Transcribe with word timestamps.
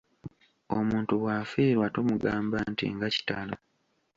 Omuntu 0.77 1.13
bw'afiirwa 1.21 1.87
tumugamba 1.95 2.57
nti 2.71 2.85
nga 2.93 3.07
kitalo! 3.15 3.55